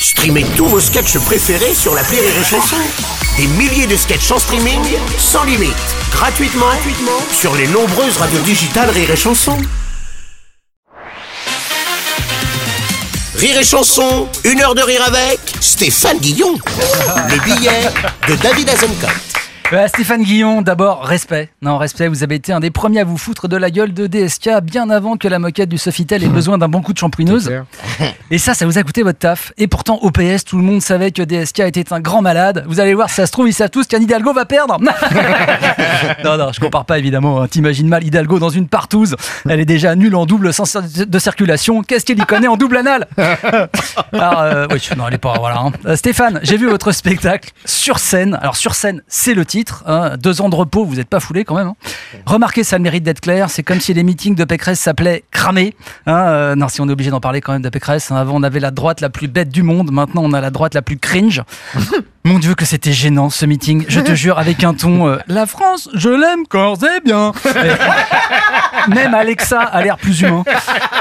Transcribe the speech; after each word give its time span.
Streamez 0.00 0.44
tous 0.56 0.66
vos 0.66 0.80
sketchs 0.80 1.18
préférés 1.18 1.74
sur 1.74 1.94
la 1.94 2.02
Rire 2.02 2.22
et 2.22 2.44
Chanson. 2.44 2.76
Des 3.36 3.46
milliers 3.46 3.86
de 3.86 3.96
sketchs 3.96 4.30
en 4.30 4.38
streaming, 4.38 4.80
sans 5.18 5.44
limite, 5.44 5.74
gratuitement, 6.12 6.66
gratuitement 6.66 7.20
sur 7.32 7.54
les 7.56 7.66
nombreuses 7.68 8.16
radios 8.16 8.40
digitales 8.40 8.90
Rire 8.90 9.10
et 9.10 9.16
Chanson. 9.16 9.56
Rire 13.36 13.58
et 13.58 13.64
Chanson, 13.64 14.28
une 14.44 14.60
heure 14.60 14.74
de 14.74 14.82
rire 14.82 15.02
avec 15.06 15.38
Stéphane 15.60 16.18
Guillon. 16.18 16.54
Le 17.28 17.38
billet 17.44 17.82
de 18.28 18.34
David 18.36 18.70
Azencote. 18.70 19.27
Euh, 19.70 19.86
Stéphane 19.86 20.22
Guillon, 20.22 20.62
d'abord, 20.62 21.04
respect. 21.04 21.50
Non, 21.60 21.76
respect, 21.76 22.08
vous 22.08 22.22
avez 22.22 22.36
été 22.36 22.54
un 22.54 22.60
des 22.60 22.70
premiers 22.70 23.00
à 23.00 23.04
vous 23.04 23.18
foutre 23.18 23.48
de 23.48 23.56
la 23.58 23.70
gueule 23.70 23.92
de 23.92 24.06
DSK 24.06 24.48
bien 24.62 24.88
avant 24.88 25.18
que 25.18 25.28
la 25.28 25.38
moquette 25.38 25.68
du 25.68 25.76
Sofitel 25.76 26.24
ait 26.24 26.28
besoin 26.28 26.56
d'un 26.56 26.68
bon 26.68 26.80
coup 26.80 26.94
de 26.94 26.98
champouineuse. 26.98 27.52
Et 28.30 28.38
ça, 28.38 28.54
ça 28.54 28.64
vous 28.64 28.78
a 28.78 28.82
coûté 28.82 29.02
votre 29.02 29.18
taf. 29.18 29.52
Et 29.58 29.66
pourtant, 29.66 29.96
au 30.00 30.10
PS, 30.10 30.44
tout 30.46 30.56
le 30.56 30.62
monde 30.62 30.80
savait 30.80 31.10
que 31.10 31.20
DSK 31.20 31.60
était 31.60 31.92
un 31.92 32.00
grand 32.00 32.22
malade. 32.22 32.64
Vous 32.66 32.80
allez 32.80 32.94
voir, 32.94 33.10
si 33.10 33.16
ça 33.16 33.26
se 33.26 33.32
trouve, 33.32 33.46
ils 33.46 33.52
savent 33.52 33.68
tous 33.68 33.86
qu'Anne 33.86 34.04
Hidalgo 34.04 34.32
va 34.32 34.46
perdre. 34.46 34.78
non, 36.24 36.38
non, 36.38 36.50
je 36.50 36.60
compare 36.60 36.86
pas 36.86 36.98
évidemment. 36.98 37.42
hein. 37.42 37.46
T'imagines 37.48 37.88
mal 37.88 38.02
Hidalgo 38.04 38.38
dans 38.38 38.48
une 38.48 38.68
partouze. 38.68 39.16
Elle 39.46 39.60
est 39.60 39.66
déjà 39.66 39.94
nulle 39.96 40.16
en 40.16 40.24
double 40.24 40.54
sens 40.54 40.78
de 40.78 41.18
circulation. 41.18 41.82
Qu'est-ce 41.82 42.06
qu'elle 42.06 42.18
y 42.18 42.24
connaît 42.26 42.48
en 42.48 42.56
double 42.56 42.78
anal? 42.78 43.06
Alors, 43.18 43.60
euh, 44.40 44.66
oui, 44.72 44.80
non, 44.96 45.08
elle 45.08 45.14
est 45.14 45.18
pas. 45.18 45.34
Voilà. 45.38 45.58
hein. 45.58 45.72
Euh, 45.84 45.94
Stéphane, 45.94 46.40
j'ai 46.42 46.56
vu 46.56 46.70
votre 46.70 46.90
spectacle 46.92 47.50
sur 47.66 47.98
scène. 47.98 48.38
Alors, 48.40 48.56
sur 48.56 48.74
scène, 48.74 49.02
c'est 49.08 49.34
le 49.34 49.44
titre. 49.44 49.57
Hein. 49.86 50.16
Deux 50.18 50.40
ans 50.40 50.48
de 50.48 50.54
repos, 50.54 50.84
vous 50.84 50.96
n'êtes 50.96 51.08
pas 51.08 51.20
foulé 51.20 51.44
quand 51.44 51.54
même. 51.56 51.68
hein. 51.68 51.76
Remarquez, 52.26 52.64
ça 52.64 52.78
mérite 52.78 53.02
d'être 53.04 53.20
clair. 53.20 53.50
C'est 53.50 53.62
comme 53.62 53.80
si 53.80 53.94
les 53.94 54.02
meetings 54.02 54.34
de 54.34 54.44
Pécresse 54.44 54.80
s'appelaient 54.80 55.24
cramer. 55.30 55.74
hein. 56.06 56.16
Euh, 56.28 56.54
non, 56.54 56.68
si 56.68 56.80
on 56.80 56.88
est 56.88 56.92
obligé 56.92 57.10
d'en 57.10 57.20
parler 57.20 57.40
quand 57.40 57.52
même 57.52 57.62
de 57.62 57.68
Pécresse. 57.68 58.10
hein. 58.10 58.16
Avant, 58.16 58.36
on 58.36 58.42
avait 58.42 58.60
la 58.60 58.70
droite 58.70 59.00
la 59.00 59.10
plus 59.10 59.28
bête 59.28 59.48
du 59.50 59.62
monde. 59.62 59.90
Maintenant, 59.92 60.22
on 60.24 60.32
a 60.32 60.40
la 60.40 60.50
droite 60.50 60.74
la 60.74 60.82
plus 60.82 60.98
cringe. 60.98 61.42
Mon 62.28 62.38
Dieu, 62.38 62.54
que 62.54 62.66
c'était 62.66 62.92
gênant 62.92 63.30
ce 63.30 63.46
meeting. 63.46 63.86
Je 63.88 64.00
te 64.00 64.14
jure, 64.14 64.38
avec 64.38 64.62
un 64.62 64.74
ton. 64.74 65.08
euh, 65.08 65.16
la 65.28 65.46
France, 65.46 65.88
je 65.94 66.10
l'aime 66.10 66.46
corps 66.46 66.76
et 66.84 67.00
bien. 67.00 67.32
Et 67.46 68.90
même 68.94 69.14
Alexa 69.14 69.58
a 69.60 69.82
l'air 69.82 69.96
plus 69.96 70.20
humain. 70.20 70.44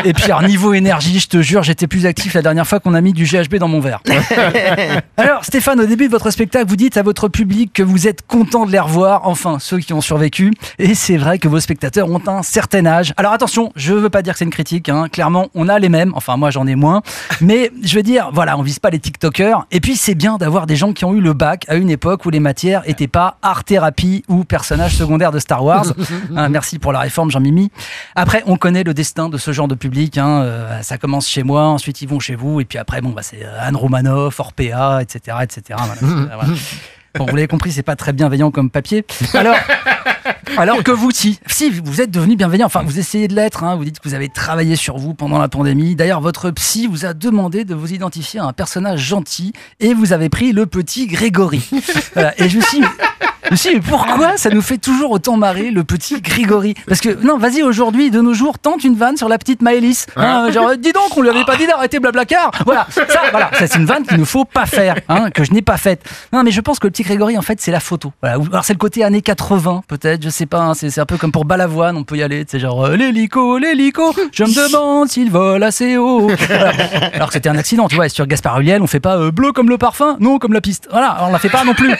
Et 0.06 0.14
puis, 0.14 0.24
alors, 0.24 0.42
niveau 0.44 0.74
énergie, 0.74 1.20
je 1.20 1.28
te 1.28 1.42
jure, 1.42 1.64
j'étais 1.64 1.86
plus 1.86 2.06
actif 2.06 2.34
la 2.34 2.42
dernière 2.42 2.66
fois 2.66 2.80
qu'on 2.80 2.94
a 2.94 3.02
mis 3.02 3.12
du 3.12 3.26
GHB 3.26 3.56
dans 3.56 3.68
mon 3.68 3.82
verre. 3.82 4.02
Alors, 5.18 5.44
Stéphane, 5.44 5.82
au 5.82 5.86
début 5.86 6.06
de 6.06 6.12
votre 6.12 6.32
spectacle, 6.32 6.66
vous 6.70 6.78
dites 6.78 6.96
à 6.96 7.04
votre 7.04 7.28
public 7.28 7.74
que 7.74 7.84
vous 7.84 8.08
êtes 8.08 8.26
content 8.26 8.66
de 8.66 8.72
les 8.72 8.80
revoir, 8.80 9.28
enfin, 9.28 9.58
ceux 9.60 9.80
qui 9.80 9.92
ont 9.92 10.00
survécu. 10.00 10.54
Et 10.80 10.96
c'est 10.96 11.18
vrai 11.18 11.40
que 11.40 11.50
vos 11.50 11.60
spectateurs 11.60 12.10
ont 12.10 12.22
un 12.28 12.42
certain 12.42 12.86
âge. 12.86 13.14
Alors, 13.18 13.34
attention, 13.34 13.74
je 13.76 13.94
veux 13.94 14.10
pas 14.10 14.22
dire 14.22 14.32
que 14.32 14.40
c'est 14.40 14.46
une 14.46 14.52
critique, 14.52 14.88
hein. 14.88 15.08
Clairement, 15.12 15.48
on 15.56 15.68
a 15.68 15.78
les 15.78 15.90
mêmes. 15.90 16.14
Enfin, 16.16 16.38
moi, 16.38 16.52
j'en 16.52 16.66
ai 16.68 16.76
moins. 16.76 17.02
Mais 17.42 17.70
je 17.84 17.96
veux 17.96 18.04
dire, 18.04 18.30
voilà, 18.32 18.58
on 18.58 18.62
vise 18.62 18.80
pas 18.80 18.92
les 18.92 19.00
TikTokers. 19.00 19.66
Et 19.72 19.82
puis, 19.82 19.98
c'est 19.98 20.16
bien 20.16 20.38
d'avoir 20.38 20.68
des 20.68 20.78
gens 20.78 20.94
qui 20.94 21.04
ont 21.04 21.14
eu 21.14 21.17
le 21.22 21.34
bac 21.34 21.66
à 21.68 21.76
une 21.76 21.90
époque 21.90 22.26
où 22.26 22.30
les 22.30 22.40
matières 22.40 22.82
étaient 22.86 23.08
pas 23.08 23.38
art-thérapie 23.42 24.24
ou 24.28 24.44
personnages 24.44 24.96
secondaires 24.96 25.32
de 25.32 25.40
Star 25.40 25.64
Wars. 25.64 25.86
Hein, 26.36 26.50
merci 26.50 26.78
pour 26.80 26.92
la 26.94 27.00
réforme, 27.00 27.32
Jean-Mimi. 27.32 27.72
Après, 28.16 28.44
on 28.46 28.58
connaît 28.58 28.84
le 28.84 28.94
destin 28.94 29.30
de 29.30 29.38
ce 29.38 29.52
genre 29.52 29.68
de 29.68 29.76
public. 29.76 30.18
hein. 30.18 30.42
Euh, 30.42 30.82
ça 30.82 30.98
commence 30.98 31.28
chez 31.28 31.44
moi, 31.44 31.64
ensuite 31.64 32.02
ils 32.02 32.08
vont 32.08 32.20
chez 32.20 32.36
vous, 32.36 32.60
et 32.62 32.66
puis 32.66 32.78
après, 32.78 33.02
bon, 33.02 33.10
bah, 33.10 33.22
c'est 33.24 33.44
euh, 33.44 33.58
Anne 33.60 33.76
Romanoff, 33.76 34.40
Orpea, 34.40 35.02
etc., 35.02 35.38
etc. 35.42 35.62
Voilà, 35.78 36.26
voilà. 36.36 36.54
Bon, 37.18 37.26
vous 37.26 37.36
l'avez 37.36 37.48
compris, 37.48 37.72
c'est 37.72 37.84
pas 37.84 37.96
très 37.96 38.14
bienveillant 38.14 38.52
comme 38.52 38.70
papier. 38.70 39.06
Alors, 39.34 39.56
alors 40.58 40.84
que 40.84 40.92
vous, 40.92 41.12
si, 41.12 41.40
si 41.48 41.70
vous 41.70 42.02
êtes 42.02 42.12
devenu 42.12 42.36
bienveillant, 42.36 42.66
enfin 42.66 42.84
vous 42.84 43.00
essayez 43.00 43.28
de 43.28 43.36
l'être, 43.36 43.64
hein, 43.64 43.76
vous 43.76 43.86
dites 43.86 44.00
que 44.00 44.08
vous 44.08 44.16
avez 44.16 44.30
travaillé 44.30 44.76
sur 44.76 44.98
vous 44.98 45.14
pendant 45.14 45.40
la 45.40 45.50
pandémie. 45.50 45.96
D'ailleurs, 45.96 46.22
votre 46.22 46.52
psy 46.52 46.88
vous 46.88 47.06
a 47.06 47.14
demandé 47.14 47.66
de 47.66 47.76
vous 47.76 47.94
identifier 47.94 48.40
à 48.40 48.46
un 48.46 48.54
personnage 48.54 49.00
gentil 49.00 49.54
et 49.80 49.94
vous 49.94 50.14
avez 50.14 50.30
pris 50.30 50.52
le 50.52 50.66
petit 50.66 51.08
Grégory. 51.08 51.68
Voilà. 52.14 52.34
Et 52.42 52.50
je 52.50 52.58
me 52.58 52.62
suis 52.62 52.82
je 53.48 53.52
me 53.52 53.56
suis 53.56 53.70
dit, 53.70 53.76
mais 53.76 53.82
pourquoi 53.82 54.38
ça 54.38 54.50
nous 54.50 54.62
fait 54.62 54.78
toujours 54.78 55.12
autant 55.12 55.38
marrer 55.38 55.72
le 55.72 55.84
petit 55.84 56.22
Grégory 56.22 56.74
Parce 56.88 57.02
que 57.02 57.10
non, 57.26 57.38
vas-y 57.38 57.64
aujourd'hui, 57.64 58.12
de 58.12 58.22
nos 58.22 58.34
jours, 58.34 58.60
tente 58.60 58.84
une 58.84 58.96
vanne 58.96 59.18
sur 59.18 59.30
la 59.30 59.38
petite 59.38 59.62
Maëlys. 59.62 60.06
Hein, 60.16 60.52
genre, 60.52 60.76
dis 60.78 60.92
donc, 60.94 61.16
on 61.18 61.22
lui 61.22 61.30
avait 61.30 61.46
pas 61.46 61.56
dit 61.56 61.66
d'arrêter 61.68 62.00
Blablacar. 62.00 62.52
Voilà, 62.66 62.88
ça, 62.90 63.04
voilà, 63.32 63.50
ça 63.54 63.68
c'est 63.68 63.78
une 63.80 63.86
vanne 63.86 64.04
qu'il 64.06 64.18
ne 64.18 64.26
faut 64.26 64.46
pas 64.46 64.66
faire, 64.66 64.96
hein, 65.10 65.30
que 65.32 65.44
je 65.44 65.52
n'ai 65.54 65.62
pas 65.62 65.78
faite. 65.78 66.04
Non, 66.34 66.44
mais 66.44 66.52
je 66.52 66.62
pense 66.62 66.80
que 66.80 66.88
le 66.88 66.92
petit 66.92 67.04
Grégory, 67.04 67.38
en 67.38 67.42
fait, 67.42 67.60
c'est 67.62 67.72
la 67.72 67.80
photo. 67.80 68.12
Voilà. 68.22 68.38
Alors 68.52 68.66
c'est 68.66 68.74
le 68.74 68.80
côté 68.80 69.04
années 69.04 69.22
80, 69.22 69.84
peut-être, 69.88 70.24
je 70.24 70.30
sais 70.30 70.46
pas. 70.46 70.60
hein, 70.60 70.74
c'est 70.74 70.90
c'est 70.90 71.02
un 71.02 71.06
peu 71.06 71.18
comme 71.18 71.32
pour 71.32 71.46
Balavoine, 71.46 71.96
on 71.98 72.04
peut 72.04 72.16
y 72.18 72.24
aller. 72.24 72.46
C'est 72.48 72.60
genre 72.60 72.86
euh, 72.86 72.96
l'hélico, 72.96 73.58
l'hélico. 73.58 74.14
Je 74.32 74.44
me 74.44 74.68
demande 74.68 75.10
s'il 75.10 75.30
vole 75.32 75.64
assez 75.64 75.98
haut. 75.98 76.30
Voilà. 76.48 76.72
Alors 77.14 77.28
que 77.28 77.34
c'était 77.34 77.50
un 77.50 77.58
accident, 77.58 77.88
tu 77.88 77.96
vois. 77.96 78.06
Et 78.06 78.10
sur 78.10 78.26
Gaspard 78.28 78.60
Ulliel, 78.60 78.82
on 78.82 78.88
fait 78.88 79.00
pas 79.00 79.18
euh, 79.18 79.32
bleu 79.32 79.52
comme 79.52 79.70
le 79.70 79.78
parfum, 79.78 80.18
non 80.20 80.40
comme 80.40 80.54
la 80.54 80.62
piste. 80.62 80.88
Voilà, 80.92 81.18
on 81.22 81.32
la 81.32 81.40
fait 81.40 81.50
pas 81.50 81.64
non 81.64 81.74
plus. 81.74 81.94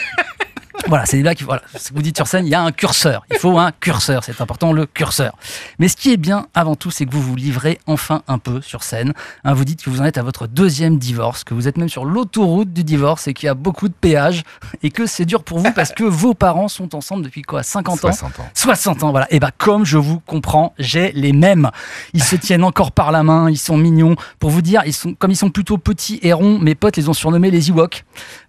Voilà, 0.88 1.04
c'est 1.04 1.20
là 1.20 1.34
qu'il 1.34 1.44
voilà, 1.44 1.60
ce 1.76 1.90
que 1.90 1.94
vous 1.94 2.00
dites 2.00 2.16
sur 2.16 2.26
scène, 2.26 2.46
il 2.46 2.48
y 2.48 2.54
a 2.54 2.62
un 2.62 2.72
curseur. 2.72 3.26
Il 3.30 3.36
faut 3.36 3.58
un 3.58 3.72
curseur, 3.72 4.24
c'est 4.24 4.40
important 4.40 4.72
le 4.72 4.86
curseur. 4.86 5.36
Mais 5.78 5.86
ce 5.88 5.96
qui 5.96 6.12
est 6.12 6.16
bien 6.16 6.46
avant 6.54 6.76
tout, 6.76 6.90
c'est 6.90 7.04
que 7.04 7.12
vous 7.12 7.20
vous 7.20 7.36
livrez 7.36 7.78
enfin 7.86 8.22
un 8.26 8.38
peu 8.38 8.62
sur 8.62 8.82
scène. 8.82 9.12
Hein, 9.44 9.52
vous 9.52 9.66
dites 9.66 9.82
que 9.82 9.90
vous 9.90 10.00
en 10.00 10.04
êtes 10.04 10.16
à 10.16 10.22
votre 10.22 10.46
deuxième 10.46 10.96
divorce, 10.96 11.44
que 11.44 11.52
vous 11.52 11.68
êtes 11.68 11.76
même 11.76 11.90
sur 11.90 12.06
l'autoroute 12.06 12.72
du 12.72 12.84
divorce 12.84 13.28
et 13.28 13.34
qu'il 13.34 13.48
y 13.48 13.50
a 13.50 13.54
beaucoup 13.54 13.88
de 13.88 13.92
péages 13.92 14.44
et 14.82 14.90
que 14.90 15.04
c'est 15.04 15.26
dur 15.26 15.44
pour 15.44 15.58
vous 15.58 15.72
parce 15.72 15.92
que 15.92 16.04
vos 16.08 16.32
parents 16.32 16.68
sont 16.68 16.94
ensemble 16.94 17.22
depuis 17.22 17.42
quoi 17.42 17.62
50 17.62 18.04
ans 18.06 18.12
60 18.12 18.40
ans. 18.40 18.48
60 18.54 19.02
ans, 19.02 19.10
voilà. 19.10 19.26
Et 19.30 19.40
bah 19.40 19.50
comme 19.56 19.84
je 19.84 19.98
vous 19.98 20.20
comprends, 20.20 20.72
j'ai 20.78 21.12
les 21.12 21.34
mêmes. 21.34 21.70
Ils 22.14 22.24
se 22.24 22.34
tiennent 22.36 22.64
encore 22.64 22.92
par 22.92 23.12
la 23.12 23.22
main, 23.22 23.50
ils 23.50 23.58
sont 23.58 23.76
mignons. 23.76 24.16
Pour 24.38 24.48
vous 24.48 24.62
dire, 24.62 24.82
ils 24.86 24.94
sont 24.94 25.12
comme 25.12 25.32
ils 25.32 25.36
sont 25.36 25.50
plutôt 25.50 25.76
petits 25.76 26.18
et 26.22 26.32
ronds, 26.32 26.58
mes 26.58 26.74
potes 26.74 26.96
les 26.96 27.10
ont 27.10 27.14
surnommés 27.14 27.50
les 27.50 27.68
Ewoks. 27.68 28.04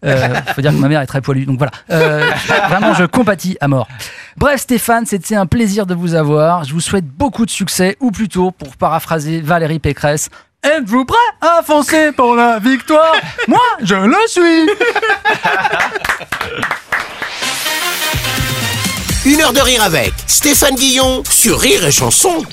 Euh, 0.06 0.35
faut 0.56 0.61
dire 0.61 0.71
que 0.71 0.77
ma 0.77 0.88
mère 0.88 1.01
est 1.01 1.07
très 1.07 1.19
poilue, 1.19 1.44
donc 1.44 1.57
voilà. 1.57 1.71
Euh, 1.89 2.28
vraiment, 2.69 2.94
je 2.94 3.06
compatis 3.06 3.57
à 3.62 3.67
mort. 3.67 3.88
Bref, 4.38 4.62
Stéphane, 4.62 5.06
c'était 5.06 5.35
un 5.35 5.45
plaisir 5.45 5.85
de 5.85 5.94
vous 5.94 6.16
avoir. 6.16 6.63
Je 6.63 6.73
vous 6.73 6.79
souhaite 6.79 7.06
beaucoup 7.06 7.45
de 7.45 7.51
succès, 7.51 7.97
ou 8.00 8.12
plutôt, 8.12 8.51
pour 8.51 8.78
paraphraser 8.78 9.41
Valérie 9.41 9.79
Pécresse. 9.79 10.29
Êtes-vous 10.63 11.06
prêt 11.06 11.18
à 11.41 11.62
foncer 11.63 12.12
pour 12.12 12.35
la 12.35 12.59
victoire? 12.59 13.13
Moi, 13.47 13.62
je 13.81 13.95
le 13.95 14.18
suis 14.28 14.69
Une 19.25 19.41
heure 19.41 19.53
de 19.53 19.62
rire 19.62 19.84
avec 19.84 20.13
Stéphane 20.28 20.75
Guillon 20.75 21.23
sur 21.29 21.59
Rire 21.59 21.85
et 21.85 21.91
Chanson. 21.91 22.44